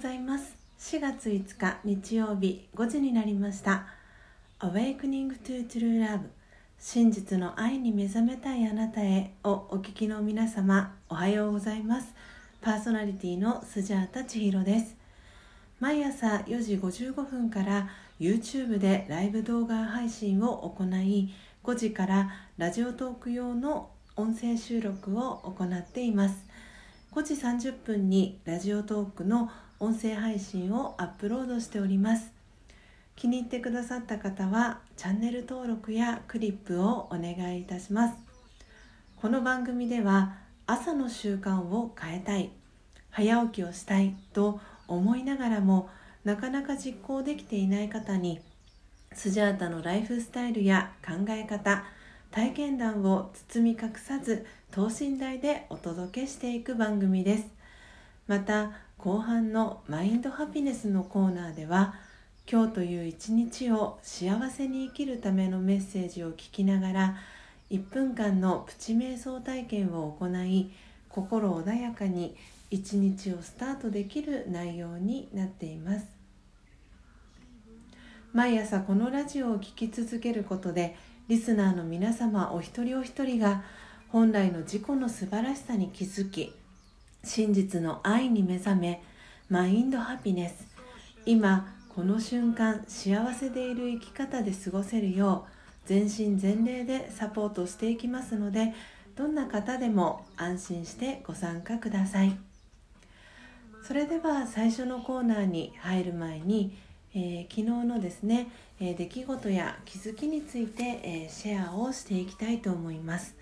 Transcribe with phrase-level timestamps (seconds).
[0.00, 0.56] ございます。
[0.78, 3.84] 4月5日日曜日5時になりました。
[4.60, 6.20] Awakening to True Love
[6.78, 12.14] 真実の愛に目覚めたいあなたへをお聞きの皆様おはようございます。
[12.62, 14.96] パーソナリティのスジャータ千尋です。
[15.80, 21.28] 毎朝4時55分から YouTube でライブ動画配信を行い
[21.62, 26.46] 5時からラジオトーク用の音声収録を行っています。
[27.12, 32.30] 5時30分にラジオトークの音声配信をアップロードしております。
[33.16, 38.14] 気に入ってくださった方はチャンネル登録やクリップをお願いいたします。
[39.16, 42.50] この番組では朝の習慣を変えたい
[43.10, 45.88] 早起きをしたいと思いながらも
[46.24, 48.40] なかなか実行できていない方に
[49.14, 51.84] スジャータのライフスタイルや考え方
[52.30, 57.59] 体験談を包み隠さず等身大でお届けしていく番組です。
[58.30, 61.96] また後半のマインドハピネスのコーナーでは
[62.48, 67.16] 今日という一日を幸せに生きるためのメッセージを聞きながら
[67.72, 70.70] 1分間のプチ瞑想体験を行い
[71.08, 72.36] 心穏やかに
[72.70, 76.06] 一日をスタートできる内容になっています。
[78.32, 80.94] 毎朝このラジオを聴き続けることで
[81.26, 83.64] リスナーの皆様お一人お一人が
[84.10, 86.54] 本来の自己の素晴らしさに気づき
[87.22, 89.02] 真実の愛に目覚め
[89.48, 90.66] マインドハピネス。
[91.26, 98.72] 今この瞬間幸せでいる生き方で過ごせるよう全身全霊でサポートしていきますので
[99.16, 102.36] どんな方でも安心してご参加ください。
[103.82, 106.76] それでは最初のコーナーに入る前に
[107.12, 113.34] えー、昨日のですね、えー、出来事や気づきについて、えー、シェアをしていきたいと思います、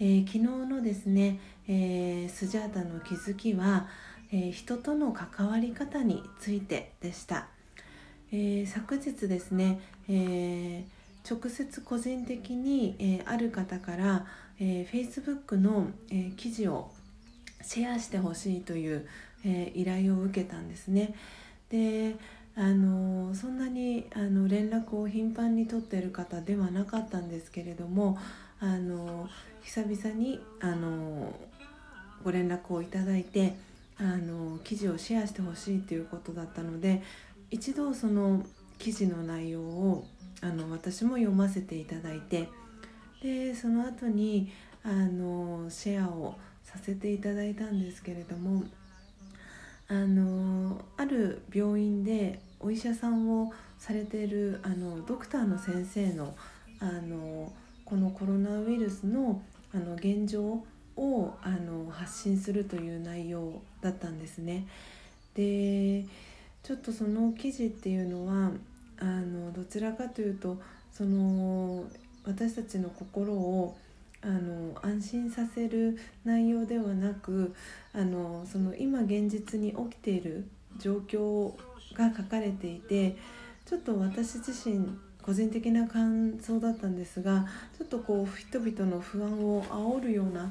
[0.00, 1.38] え昨日のですね、
[1.72, 3.86] えスジャータの気づきは、
[4.32, 7.46] え人との関わり方についてでした、
[8.32, 10.84] え昨日ですね、え
[11.28, 14.26] 直接個人的に、えある方から、
[14.58, 16.90] え Facebook の、え記事を
[17.62, 19.06] シェアしてほしいという、
[19.44, 21.14] え依頼を受けたんですね。
[21.68, 22.16] で
[22.56, 28.18] あのそんなにあの連絡を頻繁に取ってる方ではなかったんですけれども
[28.58, 29.28] あの
[29.62, 31.32] 久々にあの
[32.30, 33.56] ご連絡をいただいて
[33.98, 37.02] あの記事をシェアしてほしいということだったので
[37.50, 38.44] 一度その
[38.78, 40.06] 記事の内容を
[40.40, 42.48] あの私も読ませていただいて
[43.20, 44.52] でその後に
[44.84, 48.62] あのシェアをさせていただいたんですけれども
[49.88, 56.36] あのある病院でお医者さんをされているあのドクターの先生の
[56.78, 57.52] あの
[57.84, 59.42] このコロナウイルスの
[59.74, 60.62] あの現状
[61.00, 64.66] をあの発信するという内容だったんですね。
[65.34, 66.04] で
[66.62, 68.50] ちょっとその記事っていうのは
[68.98, 70.60] あのどちらかというと
[70.92, 71.84] その
[72.24, 73.76] 私たちの心を
[74.22, 77.54] あの安心させる内容ではなく
[77.94, 80.46] あのその今現実に起きている
[80.78, 81.54] 状況
[81.94, 83.16] が書かれていて
[83.64, 87.46] ちょっと私自身個人的な感想だったんですが
[87.78, 90.50] ちょっとこう人々の不安を煽るような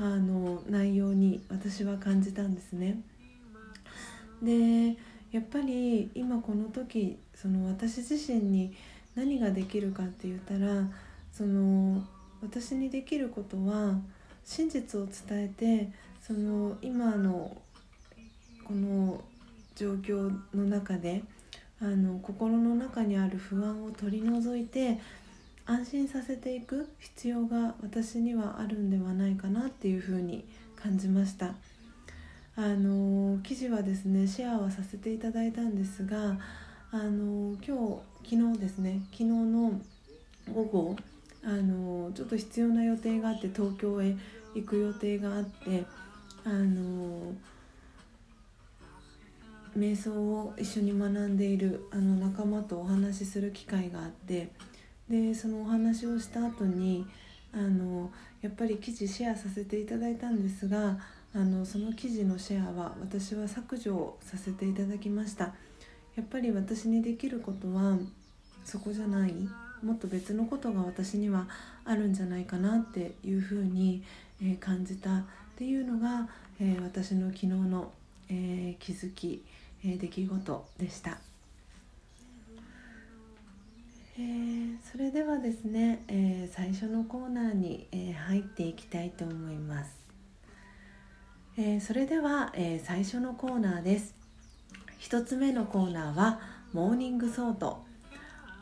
[0.00, 3.02] あの内容に私は感じたんですね。
[4.42, 4.96] で
[5.30, 8.74] やっぱり今この時その私自身に
[9.14, 10.88] 何ができるかって言ったら
[11.30, 12.02] その
[12.40, 14.00] 私にできることは
[14.42, 17.54] 真実を伝えてその今の
[18.64, 19.22] この
[19.76, 21.22] 状況の中で
[21.78, 24.98] あの心の中にある不安を取り除いて
[25.70, 30.44] 安心させていく必要が私にはあるんではないかなっていうふうに
[30.74, 31.54] 感じました。
[32.56, 36.36] あの記事はですねシェアはさせていただいたんですが
[36.90, 39.80] あの今日昨日ですね昨日の
[40.52, 40.96] 午後
[41.44, 44.16] あのちょっと必要な予定があって東京へ
[44.56, 45.84] 行く予定があって
[46.42, 47.32] あの
[49.78, 54.50] 瞑想を一緒に学んでいるあの仲間とお話しする機会があって
[55.10, 57.04] でそのお話をした後に
[57.52, 58.10] あの
[58.42, 60.98] やっぱり記事シェアさせていただいたんですが
[61.34, 65.52] あのその記事のシェアは私は削除させていただきました
[66.16, 67.98] やっぱり私にできることは
[68.64, 69.34] そこじゃない
[69.82, 71.48] もっと別のことが私には
[71.84, 74.02] あるんじゃないかなっていうふうに、
[74.42, 75.22] え、感じたっ
[75.56, 76.28] ていうのが、
[76.60, 77.90] え、私の昨日の、
[78.28, 79.42] え、気づき、
[79.82, 81.29] え出来事でした。
[84.20, 89.96] えー、それではですね、えー、最初のコーナーに、えー、入っていきたいと思います、
[91.56, 94.14] えそれでは、え最初のコーナーです。
[95.00, 96.38] 1つ目のコーナーは
[96.74, 97.82] Morning Thought。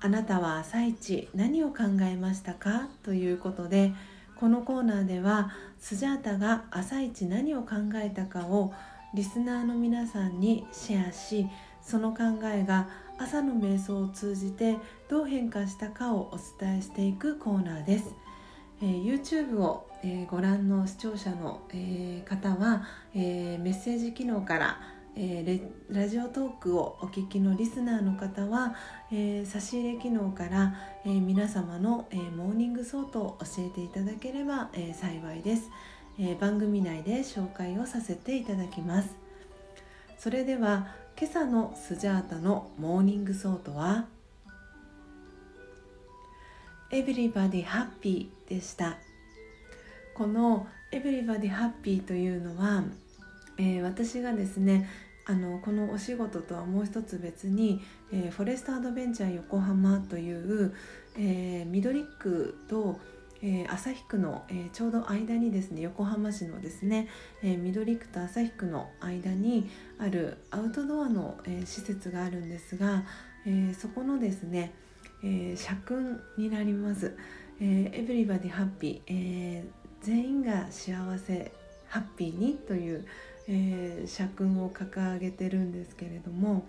[0.00, 2.88] あなたは朝一何を考えましたか？
[3.02, 3.92] ということで
[4.36, 5.50] このコーナーでは
[5.80, 8.72] スジャータが朝一何を考えたかを
[9.14, 11.48] リスナーの皆さんにシェアし
[11.82, 12.88] その考えが
[13.22, 14.78] 朝の瞑想を通じて
[15.10, 18.14] どう変化したかをお伝えしていくコーナーです、
[18.82, 24.80] えー、YouTube を、えー、ご覧の視聴者の、えー、方は、えメッセージ機能から
[25.16, 28.76] えー、ラジオトークをお聞きのリスナーの方は、
[29.10, 35.68] えー、差し入れ機能から、えー、皆様の、え Morning Thought を教えていただければ、え幸いです、
[36.20, 39.16] え番組内で紹介をさせていただきます。
[40.16, 40.86] それでは
[41.20, 44.06] 今朝のスジャータの Morning Thought は
[46.90, 48.96] Everybody Happy でした。
[50.14, 52.84] この Everybody Happy というのは
[53.58, 54.88] えー、私がですね
[55.26, 60.74] あのこのお仕事とはもう一つ別に、えー、フォレストアドベンチャー横浜という、
[61.18, 62.98] えー、緑区と、
[63.42, 67.08] えー、旭区の、えー、ちょうど間にですね横浜市のですね、
[67.42, 73.04] えー、緑区と旭区の間にあるアウトドアの、え、施設があるんですが、
[73.46, 74.72] え、そこのですね、
[75.24, 77.16] え、社訓になります。
[77.60, 81.52] えー、Everybody Happy、えー、全員が幸せ
[81.88, 83.06] ハッピーにという、
[83.48, 86.66] え、社訓を掲げてるんですけれども、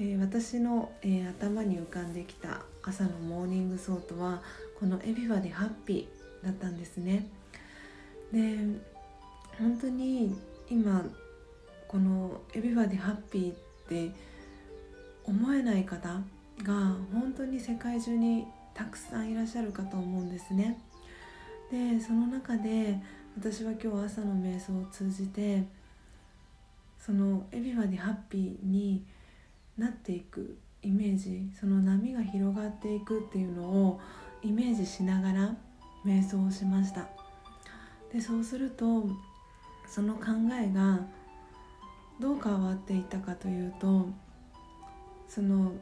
[0.00, 4.40] えー、私の、えー、頭に浮かんできた朝の Morning Thought は
[4.78, 7.26] この「Everybody Happyー」だったんですね。
[8.32, 8.58] で
[9.58, 10.36] 本当に
[10.70, 11.04] 今
[11.88, 13.56] この「エビバでハッピー」っ
[13.88, 14.12] て
[15.24, 16.20] 思えない方
[16.62, 20.80] が本当に世界中にたくさんいらっしゃるかと思うんですね。
[21.72, 23.00] でその中で
[23.36, 25.64] 私は今日朝の瞑想を通じて
[27.00, 29.04] そのエビバディハッピーに
[29.78, 34.00] なっていくイメージその波が広がっていくっていうのを
[34.42, 35.56] イメージしながら
[36.04, 37.08] 瞑想をしました
[38.12, 39.04] でそうすると
[39.86, 40.22] その考
[40.52, 41.00] えが
[42.20, 44.06] どう変わっていったかというと
[45.28, 45.72] その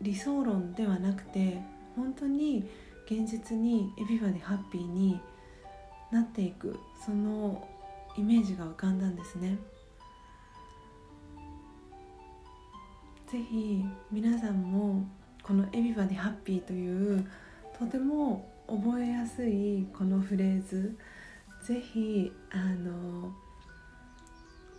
[0.00, 1.58] 理想論ではなくて
[1.96, 2.68] 本当に
[3.06, 5.20] 現実にエビバディハッピーに
[6.10, 7.66] なっていくその
[8.16, 9.58] イメージが浮かんだんですね。
[13.34, 15.04] ぜひ皆さんも
[15.42, 17.26] この「Everybody Happy」という
[17.76, 20.96] とても覚えやすいこのフレーズ
[21.66, 23.34] ぜひあの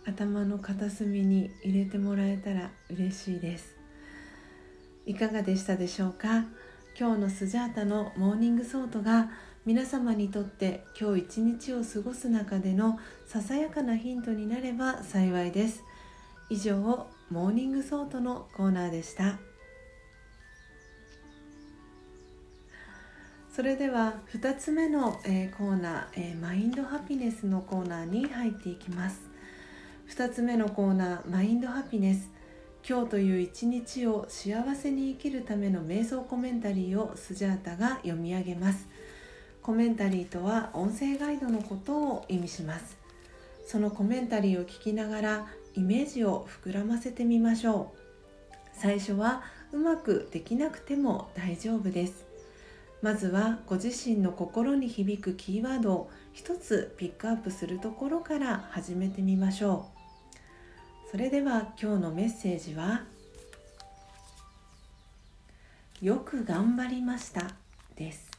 [0.06, 3.76] 頭の片隅に入れてもらえたら嬉しいです。
[5.04, 6.46] いかがでしたでしょうか？
[6.98, 9.28] 今日のスジャータの Morning Thought が
[9.66, 15.84] 皆様にとって今日一日を過ごす中でのささやかなヒントになれば幸いです。
[16.48, 19.38] 以上 Morning Thought のコーナーでした。
[23.52, 29.22] それでは2つ目の、えー、コーナー、えー、 Mind Happiness のコーナーに入っていきます。
[30.10, 32.30] 2つ目のコーナー Mind Happiness。
[32.88, 38.86] 今日という一日を幸せに生きるための瞑想コメンタリーをスジャータが読み上げます。
[39.62, 42.96] コメンタリーとは音声ガイドのことを意味します。
[43.66, 47.98] そのコメンタリーを聞きながらイメージを膨らませてみましょう。
[48.72, 49.42] 最初は
[49.72, 52.24] うまくできなくても大丈夫です。
[53.02, 59.90] まずはご自身の心に響くキーワードを一つピックアップするところから始めてみましょ
[61.06, 61.10] う。
[61.10, 63.04] それでは今日のメッセージは
[66.00, 67.54] 「よく頑張りました」
[67.96, 68.30] です。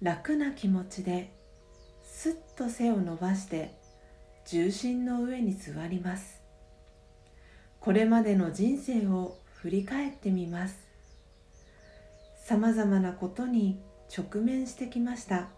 [0.00, 1.41] 楽な気持ちで
[2.22, 3.74] すっと背を伸ばして
[4.46, 6.40] 重心の上に座ります。
[7.80, 10.76] これまでの人生を振り返ってみます。
[12.44, 13.80] さまざまなことに
[14.16, 15.48] 直面してきました。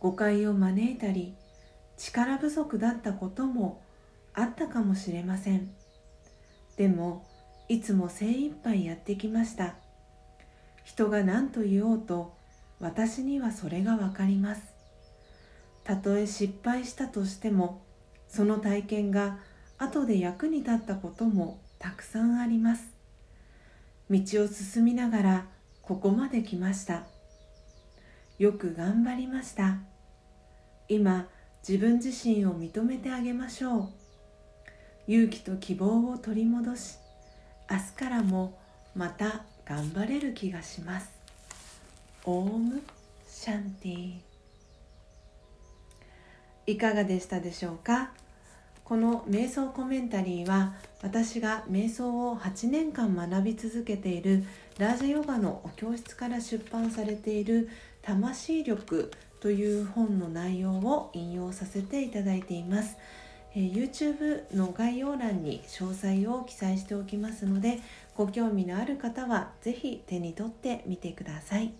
[0.00, 1.34] 誤解を招いたり
[1.98, 3.82] 力不足だったことも
[4.32, 5.68] あったかもしれません。
[6.78, 7.26] でも
[7.68, 9.74] いつも精一杯やってきました。
[10.84, 12.34] 人が何と言おうと
[12.80, 14.77] 私にはそれがわかります。
[15.88, 17.80] たとえ失敗したとしても
[18.28, 19.38] その体験が
[19.78, 22.92] 後で役に立ったこともたくさんあります。
[24.10, 25.46] 道を進みながら
[25.80, 27.04] ここまで来ました。
[28.38, 29.78] よく頑張りました。
[30.90, 31.26] 今
[31.66, 33.88] 自分自身を認めてあげましょう。
[35.06, 36.98] 勇気と希望を取り戻し
[37.70, 38.58] 明日からも
[38.94, 41.10] また頑張れる気がします。
[42.26, 42.82] オーム
[43.26, 44.27] シャンティ。
[46.68, 48.10] いかがでしたでしょうか？
[48.84, 54.44] この瞑想コメンタリーは私が瞑想を8年間学び続けている
[54.78, 57.70] ラージャヨガのお教室から出版されている
[58.02, 59.10] 「魂力」
[59.40, 62.98] という本の内容を引用させていただいています。
[63.54, 67.80] え、YouTube の概要欄に詳細を記載しておきますので
[68.14, 71.72] ご興味のある方は是非手に取ってみてください、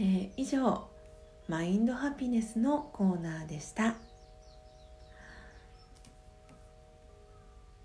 [0.00, 0.88] えー、以上
[1.46, 3.96] マインドハピネスのコーナーでした。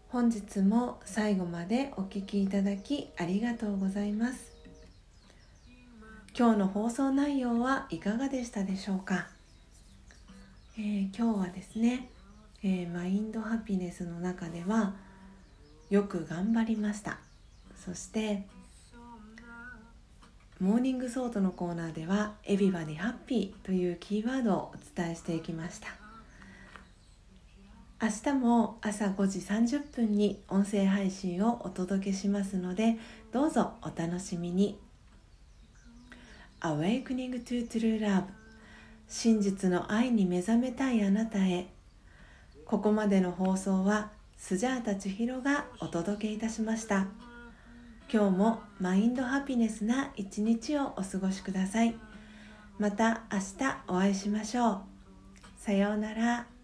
[0.07, 4.55] 本日も最後までお聴きいただきありがとうございます。
[6.37, 9.27] 今日の放送内容はいかがでしたでしょうか？
[10.77, 12.09] えー、今日はですね、
[12.63, 14.93] えー、 Mind Happiness の中では
[15.89, 17.19] よく頑張りました。
[17.85, 18.47] そして
[20.59, 25.87] Morning Thought のコーナーでは「Everybody Happy」というキーワードをお伝えしていきました。
[28.01, 32.97] 明日も朝5時30分に音声配信をお届けしますので
[33.31, 34.77] どうぞお楽しみに。
[36.59, 38.23] Awakening to True Love
[39.07, 41.67] 真実の愛に目覚めたいあなたへ。
[42.65, 47.07] ここまでの放送はスジャータ千尋がお届けいたしました。
[48.11, 51.95] 今日もマインドハピネスな一日をお過ごしください。
[52.79, 54.81] また明日お会いしましょう。
[55.57, 56.58] さようなら。